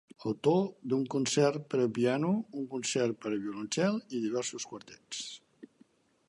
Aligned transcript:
Autor 0.29 0.61
d'un 0.93 1.01
concert 1.15 1.67
per 1.73 1.81
a 1.83 1.91
piano, 1.97 2.31
un 2.61 2.65
concert 2.73 3.21
per 3.27 3.31
a 3.35 3.39
violoncel, 3.45 4.01
i 4.09 4.23
diversos 4.25 4.67
quartets. 4.73 5.25